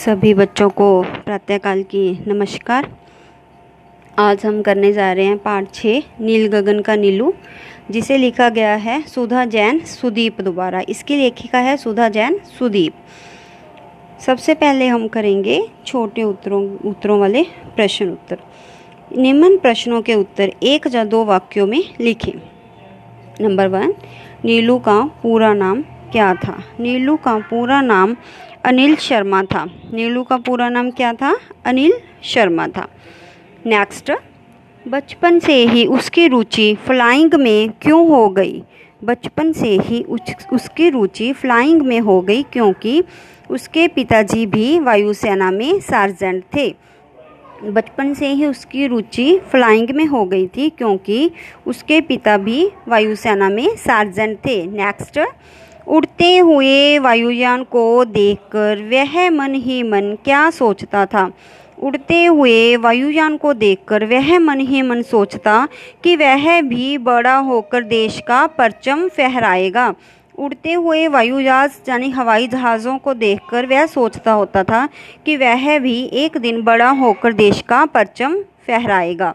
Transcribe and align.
सभी 0.00 0.34
बच्चों 0.34 0.68
को 0.70 1.02
प्रातःकाल 1.02 1.82
की 1.82 2.24
नमस्कार। 2.26 2.86
आज 4.18 4.46
हम 4.46 4.62
करने 4.62 4.92
जा 4.92 5.12
रहे 5.12 5.24
हैं 5.24 5.38
पाठ 5.38 5.74
छः, 5.74 6.02
नील 6.20 6.46
गगन 6.48 6.80
का 6.80 6.96
नीलू, 6.96 7.32
जिसे 7.90 8.16
लिखा 8.16 8.48
गया 8.48 8.74
है 8.74 9.02
सुधा 9.02 9.44
जैन 9.44 9.78
सुदीप 9.78 10.40
दोबारा। 10.40 10.82
इसकी 10.88 11.16
लेखिका 11.16 11.58
है 11.58 11.76
सुधा 11.76 12.08
जैन 12.08 12.40
सुदीप। 12.58 12.92
सबसे 14.20 14.54
पहले 14.54 14.86
हम 14.86 15.08
करेंगे 15.08 15.68
छोटे 15.86 16.22
उत्तरों 16.22 16.78
उत्तरों 16.78 17.20
वाले 17.20 17.42
प्रश्न 17.76 18.10
उत्तर। 18.10 18.38
निम्न 19.16 19.58
प्रश्नों 19.58 20.02
के 20.02 20.14
उत्तर 20.14 20.52
एक 20.62 20.94
या 20.94 21.04
दो 21.04 21.24
वाक्यों 21.24 21.66
में 21.66 21.84
लिखें। 22.00 22.32
नंबर 23.40 23.68
वन, 23.68 23.94
नीलू 24.44 24.78
का 24.78 25.02
पूरा 25.22 25.54
नाम 25.54 25.82
क्या 25.82 26.34
था? 26.34 26.62
नीलू 26.80 27.16
का 27.16 27.38
पूरा 27.38 27.80
नाम 27.80 28.16
अनिल 28.64 28.96
शर्मा 28.96 29.42
था। 29.42 29.64
नीलू 29.92 30.22
का 30.22 30.36
पूरा 30.36 30.68
नाम 30.68 30.90
क्या 30.90 31.12
था? 31.12 31.40
अनिल 31.64 31.92
शर्मा 32.22 32.68
था। 32.68 32.88
नेक्स्ट 33.66 34.12
बचपन 34.88 35.38
से 35.38 35.54
ही 35.54 35.86
उसकी 35.86 36.26
रुचि 36.28 36.74
फ्लाइंग 36.74 37.34
में 37.34 37.70
क्यों 37.82 38.08
हो 38.08 38.28
गई? 38.28 38.62
बचपन 39.04 39.52
से 39.52 39.78
ही 39.78 40.02
उस, 40.02 40.20
उसकी 40.52 40.90
रुचि 40.90 41.32
फ्लाइंग 41.32 41.82
में 41.82 42.00
हो 42.00 42.20
गई 42.20 42.42
क्योंकि 42.42 43.04
उसके 43.50 43.88
पिताजी 43.88 44.46
भी 44.46 44.78
वायुसेना 44.78 45.50
में 45.50 45.80
सार्जेंट 45.80 46.44
थे। 46.56 46.76
बचपन 47.64 48.14
से 48.14 48.28
ही 48.28 48.46
उसकी 48.46 48.86
रुचि 48.86 49.38
फ्लाइंग 49.38 49.90
में 49.90 50.06
हो 50.06 50.24
गई 50.24 50.46
थी 50.46 50.68
क्योंकि 50.68 51.30
उसके 51.66 52.00
पिता 52.00 52.36
भी 52.36 52.70
वायुसेना 52.88 53.48
में 53.48 53.76
सार्जेंट 53.76 54.38
थे। 54.38 54.66
नेक्स्ट 54.66 55.20
उड़ते 55.86 56.36
हुए 56.38 56.98
वायुयान 56.98 57.64
को 57.64 58.04
देखकर 58.04 58.82
वह 58.82 59.30
मन 59.30 59.54
ही 59.54 59.82
मन 59.82 60.16
क्या 60.24 60.50
सोचता 60.50 61.06
था? 61.06 61.30
उड़ते 61.78 62.24
हुए 62.24 62.76
वायुयान 62.76 63.36
को 63.36 63.52
देखकर 63.52 64.04
वह 64.04 64.38
मन 64.38 64.60
ही 64.60 64.82
मन 64.82 65.02
सोचता 65.02 65.68
कि 66.04 66.16
वह 66.16 66.60
भी 66.62 66.98
बड़ा 66.98 67.36
होकर 67.36 67.82
देश 67.82 68.20
का 68.28 68.46
परचम 68.46 69.08
फहराएगा। 69.08 69.94
उड़ते 70.38 70.72
हुए 70.72 71.06
वायुजहाज 71.08 71.70
यानी 71.88 72.10
हवाई 72.10 72.46
जहाज़ों 72.46 72.98
को 72.98 73.14
देखकर 73.14 73.66
वह 73.66 73.86
सोचता 73.86 74.32
होता 74.32 74.64
था 74.64 74.88
कि 75.26 75.36
वह 75.36 75.78
भी 75.78 76.02
एक 76.12 76.38
दिन 76.38 76.62
बड़ा 76.62 76.90
होकर 76.90 77.32
देश 77.32 77.62
का 77.62 77.84
परचम 77.84 78.42
फहराएगा। 78.66 79.34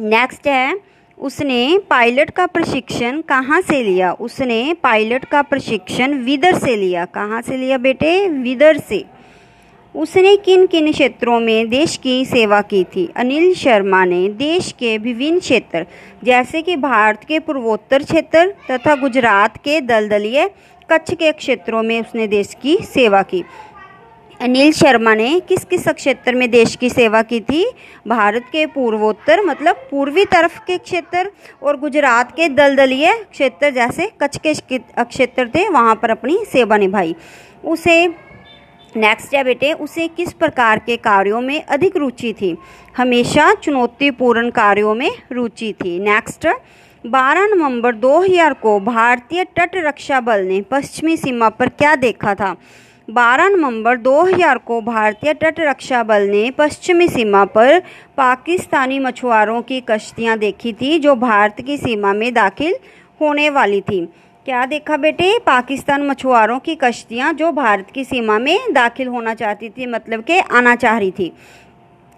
नेक्स्ट 0.00 0.46
है 0.46 0.95
उसने 1.18 1.78
पायलट 1.90 2.30
का 2.30 2.46
प्रशिक्षण 2.46 3.20
कहाँ 3.20 3.60
से 3.60 3.82
लिया? 3.82 4.12
उसने 4.12 4.74
पायलट 4.82 5.24
का 5.24 5.42
प्रशिक्षण 5.42 6.14
विदर 6.14 6.54
से 6.54 6.76
लिया। 6.76 7.04
कहाँ 7.04 7.42
से 7.42 7.56
लिया 7.56 7.78
बेटे? 7.78 8.28
विदर 8.28 8.78
से। 8.78 9.04
उसने 9.94 10.36
किन 10.36 10.66
किन 10.66 10.92
क्षेत्रों 10.92 11.40
में 11.40 11.68
देश 11.68 11.96
की 11.96 12.24
सेवा 12.24 12.60
की 12.60 12.84
थी? 12.84 13.08
अनिल 13.16 13.54
शर्मा 13.54 14.04
ने 14.04 14.28
देश 14.28 14.72
के 14.72 14.98
विभिन्न 14.98 15.40
क्षेत्र, 15.40 15.86
जैसे 16.24 16.62
कि 16.62 16.76
भारत 16.76 17.24
के 17.28 17.38
पूर्वोत्तर 17.38 18.02
क्षेत्र 18.02 18.54
तथा 18.70 18.94
गुजरात 18.94 19.56
के 19.56 19.80
दलदलीय 19.80 20.50
कच्छ 20.92 21.14
के 21.14 21.32
क्षेत्रों 21.32 21.82
में 21.82 22.00
उसने 22.00 22.26
देश 22.26 22.56
की 22.62 22.76
सेवा 22.76 23.22
की। 23.22 23.42
अनिल 24.40 24.72
शर्मा 24.72 25.14
ने 25.14 25.28
किस 25.40 25.64
किस 25.64 25.86
क्षेत्र 25.88 26.34
में 26.34 26.50
देश 26.50 26.74
की 26.76 26.88
सेवा 26.90 27.22
की 27.22 27.40
थी? 27.40 27.64
भारत 28.08 28.44
के 28.52 28.64
पूर्वोत्तर 28.66 29.40
मतलब 29.42 29.76
पूर्वी 29.90 30.24
तरफ़ 30.24 30.58
के 30.60 30.76
क्षेत्र 30.78 31.30
और 31.62 31.76
गुजरात 31.76 32.32
के 32.32 32.48
दलदलीय 32.48 33.12
क्षेत्र, 33.32 33.70
जैसे 33.70 34.10
कच्छ 34.22 34.38
के 34.38 34.54
क्षेत्र 35.04 35.48
थे, 35.48 35.68
वहाँ 35.68 35.94
पर 35.94 36.10
अपनी 36.10 36.38
सेवा 36.52 36.76
निभाई। 36.76 37.14
उसे 37.64 38.06
नेक्स्ट 38.96 39.34
है 39.34 39.44
बेटे, 39.44 39.72
उसे 39.72 40.08
किस 40.08 40.32
प्रकार 40.32 40.78
के 40.78 40.96
कार्यों 40.98 41.40
में 41.40 41.62
अधिक 41.62 41.96
रुचि 41.96 42.32
थी? 42.32 42.56
हमेशा 42.96 43.52
चुनौतीपूर्ण 43.54 44.50
कार्यों 44.50 44.94
में 44.94 45.10
रुचि 45.32 45.72
थी। 45.74 45.98
नेक्स्ट 46.00 46.46
12 47.04 47.46
नवंबर 47.46 47.94
2000 47.94 48.52
को 48.54 48.78
भारतीय 48.80 49.44
तट 49.56 49.76
रक्षा 49.76 50.20
बल 50.20 50.44
ने 50.44 50.60
पश्चिमी 50.62 51.16
सीमा 51.16 51.48
पर 51.48 51.68
क्या 51.68 51.94
देखा 51.96 52.34
था? 52.34 52.56
12 53.08 53.48
नवंबर 53.48 53.96
2000 53.96 54.58
को 54.58 54.80
भारतीय 54.80 55.32
तट 55.34 55.60
रक्षा 55.60 56.02
बल 56.02 56.22
ने 56.22 56.50
पश्चिमी 56.50 57.06
सीमा 57.08 57.44
पर 57.44 57.78
पाकिस्तानी 58.16 58.98
मछुआरों 58.98 59.60
की 59.62 59.80
कश्तियाँ 59.80 60.36
देखी 60.38 60.72
थी, 60.72 60.98
जो 60.98 61.14
भारत 61.14 61.60
की 61.66 61.76
सीमा 61.76 62.12
में 62.12 62.32
दाखिल 62.34 62.74
होने 63.20 63.48
वाली 63.50 63.80
थी। 63.80 64.04
क्या 64.46 64.64
देखा 64.66 64.96
बेटे, 64.96 65.38
पाकिस्तान 65.38 66.06
मछुआरों 66.06 66.58
की 66.58 66.74
कश्तियाँ 66.74 67.32
जो 67.32 67.52
भारत 67.52 67.90
की 67.94 68.04
सीमा 68.04 68.38
में 68.38 68.72
दाखिल 68.72 69.08
होना 69.08 69.34
चाहती 69.34 69.68
थी 69.68 69.86
मतलब 69.86 70.24
के 70.24 70.40
आना 70.40 70.74
चाह 70.76 70.98
रही 70.98 71.10
थी। 71.10 71.32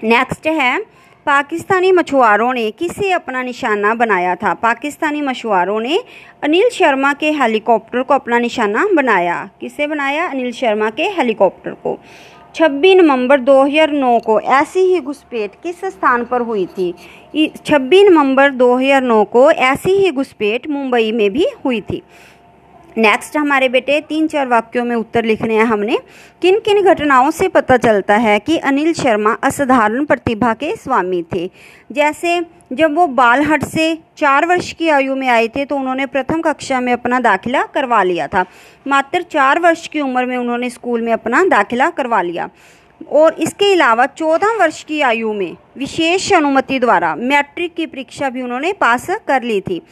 नेक्स्ट 0.00 0.46
है 0.46 0.78
पाकिस्तानी 1.26 1.90
मछुआरों 1.92 2.52
ने 2.54 2.70
किसे 2.70 3.10
अपना 3.12 3.42
निशाना 3.42 3.94
बनाया 3.94 4.34
था? 4.34 4.54
पाकिस्तानी 4.54 5.22
मछुआरों 5.22 5.80
ने 5.80 5.98
अनिल 6.42 6.68
शर्मा 6.70 7.12
के 7.12 7.30
हेलीकॉप्टर 7.30 8.02
को 8.02 8.14
अपना 8.14 8.38
निशाना 8.38 8.86
बनाया। 8.94 9.50
किसे 9.60 9.86
बनाया? 9.86 10.26
अनिल 10.26 10.52
शर्मा 10.52 10.90
के 10.90 11.02
हेलीकॉप्टर 11.02 11.70
को। 11.70 11.98
26 12.54 12.94
नवंबर 12.94 13.40
2009 13.40 14.18
को 14.18 14.40
ऐसी 14.40 14.80
ही 14.80 15.00
घुसपैठ 15.00 15.50
किस 15.62 15.84
स्थान 15.84 16.24
पर 16.24 16.40
हुई 16.40 16.66
थी? 16.66 16.94
26 17.66 18.08
नवंबर 18.08 18.50
2009 18.50 19.24
को 19.24 19.50
ऐसी 19.50 19.90
ही 19.90 20.10
घुसपैठ 20.10 20.68
मुंबई 20.68 21.12
में 21.12 21.30
भी 21.30 21.46
हुई 21.64 21.80
थी। 21.80 22.02
नेक्स्ट 22.98 23.36
हमारे 23.36 23.68
बेटे, 23.68 24.00
तीन 24.00 24.26
चार 24.26 24.46
वाक्यों 24.48 24.84
में 24.84 24.94
उत्तर 24.96 25.24
लिखने 25.24 25.54
हैं 25.54 25.64
हमने। 25.64 25.98
किन 26.42 26.58
किन 26.58 26.82
घटनाओं 26.82 27.30
से 27.30 27.48
पता 27.48 27.76
चलता 27.76 28.16
है 28.16 28.38
कि 28.38 28.56
अनिल 28.58 28.92
शर्मा 28.92 29.32
असाधारण 29.44 30.04
प्रतिभा 30.04 30.52
के 30.54 30.74
स्वामी 30.76 31.22
थे? 31.34 31.50
जैसे 31.92 32.40
जब 32.72 32.94
वो 32.94 33.06
बालहट 33.06 33.64
से 33.64 33.92
चार 34.18 34.46
वर्ष 34.46 34.72
की 34.72 34.88
आयु 34.88 35.14
में 35.14 35.28
आए 35.28 35.48
थे 35.48 35.64
तो 35.64 35.76
उन्होंने 35.76 36.06
प्रथम 36.06 36.40
कक्षा 36.40 36.80
में 36.80 36.92
अपना 36.92 37.20
दाखिला 37.20 37.62
करवा 37.66 38.02
लिया 38.02 38.26
था। 38.26 38.44
मात्र 38.86 39.22
चार 39.22 39.58
वर्ष 39.58 39.86
की 39.88 40.00
उम्र 40.00 40.24
में 40.26 40.36
उन्होंने 40.36 40.70
स्कूल 40.70 41.02
में 41.02 41.12
अपना 41.12 41.44
दाखिला 41.44 41.90
करवा 41.90 42.22
लिया। 42.22 42.48
और 43.00 43.34
इसके 43.34 43.72
अलावा 43.72 44.06
चौदह 44.06 44.56
वर्ष 44.60 44.82
की 44.84 45.00
आयु 45.02 45.32
में 45.32 45.56
विशेष 45.78 46.32
अनुमति 46.32 46.78
द्वारा 46.78 47.14
मैट्रिक 47.16 47.74
की 47.74 47.86
परीक्षा 47.86 48.30
भी 48.30 48.42
उन्होंने 48.42 48.72
पास 48.72 49.06
कर 49.28 49.42
ली 49.42 49.60
थी। 49.60 49.82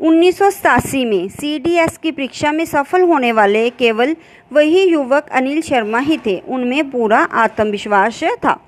उन्नीस 0.00 0.38
सौ 0.38 0.50
सतासी 0.50 1.04
में 1.04 1.28
सीडीएस 1.28 1.98
की 1.98 2.10
परीक्षा 2.10 2.52
में 2.52 2.64
सफल 2.64 3.02
होने 3.02 3.32
वाले 3.32 3.70
केवल 3.70 4.16
वही 4.52 4.82
युवक 4.82 5.28
अनिल 5.32 5.62
शर्मा 5.62 5.98
ही 5.98 6.16
थे। 6.16 6.42
उनमें 6.48 6.90
पूरा 6.90 7.18
आत्मविश्वास 7.18 8.24
था। 8.24 8.60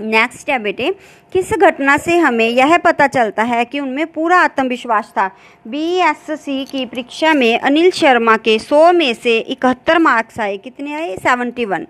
नेक्स्ट 0.00 0.50
है 0.50 0.58
बेटे, 0.58 0.94
किस 1.32 1.52
घटना 1.52 1.96
से 1.96 2.16
हमें 2.16 2.48
यह 2.48 2.78
पता 2.78 3.06
चलता 3.06 3.42
है 3.42 3.64
कि 3.64 3.80
उनमें 3.80 4.06
पूरा 4.06 4.38
आत्मविश्वास 4.38 5.12
था? 5.16 5.30
बीएससी 5.66 6.64
की 6.64 6.86
परीक्षा 6.86 7.34
में 7.34 7.58
अनिल 7.58 7.90
शर्मा 7.90 8.36
के 8.36 8.58
100 8.58 8.92
में 8.92 9.14
से 9.14 9.38
इकहत्तर 9.38 9.98
मार्क्स 9.98 10.40
आए। 10.40 10.56
कितने 10.56 10.94
आए? 10.94 11.16
71 11.16 11.86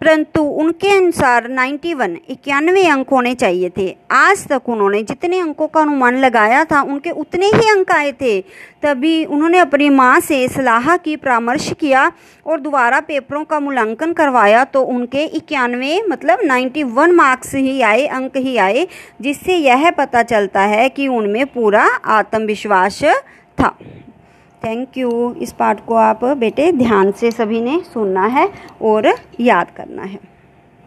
परंतु 0.00 0.42
उनके 0.42 0.88
अनुसार 0.88 1.48
91 1.48 1.94
वन, 1.94 2.16
इक्यानवे 2.30 2.86
अंक 2.86 3.10
होने 3.10 3.34
चाहिए 3.34 3.70
थे। 3.76 3.88
आज 4.10 4.46
तक 4.48 4.68
उन्होंने 4.68 5.02
जितने 5.02 5.38
अंकों 5.40 5.66
का 5.66 5.80
अनुमान 5.80 6.16
लगाया 6.16 6.64
था, 6.64 6.80
उनके 6.82 7.10
उतने 7.12 7.46
ही 7.46 7.68
अंक 7.70 7.92
आए 7.92 8.12
थे। 8.12 8.40
तभी 8.82 9.24
उन्होंने 9.24 9.58
अपनी 9.58 9.88
माँ 9.90 10.18
से 10.20 10.46
सलाह 10.48 10.96
की, 10.96 11.16
परामर्श 11.16 11.72
किया 11.72 12.10
और 12.46 12.60
दोबारा 12.60 13.00
पेपरों 13.00 13.44
का 13.44 13.60
मूल्यांकन 13.60 14.12
करवाया 14.12 14.64
तो 14.64 14.82
उनके 14.84 15.24
इक्यानवे 15.26 16.00
मतलब 16.08 16.40
91 16.44 17.12
मार्क्स 17.12 17.54
ही 17.54 17.80
आए, 17.82 18.06
अंक 18.06 18.36
ही 18.36 18.56
आए, 18.58 18.86
जिससे 19.20 19.56
यह 19.56 19.90
पता 19.90 20.22
चलता 20.24 20.60
है 20.62 20.88
कि 20.88 21.08
उनमें 21.08 21.46
पूरा 21.46 21.84
आत्मविश्वास 22.04 23.02
था। 23.58 23.76
थैंक 24.62 24.96
यू 24.98 25.34
इस 25.42 25.52
पार्ट 25.52 25.84
को 25.86 25.94
आप 25.94 26.24
बेटे 26.38 26.70
ध्यान 26.72 27.10
से 27.12 27.30
सभी 27.30 27.60
ने 27.60 27.78
सुनना 27.84 28.26
है 28.26 28.48
और 28.82 29.12
याद 29.40 29.70
करना 29.76 30.02
है। 30.02 30.18